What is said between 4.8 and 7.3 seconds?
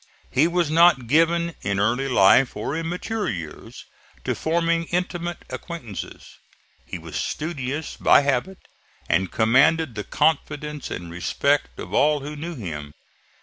intimate acquaintances. He was